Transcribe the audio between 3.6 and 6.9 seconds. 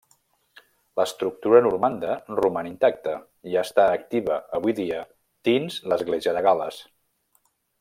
està activa avui dia dins l'Església de Gal·les.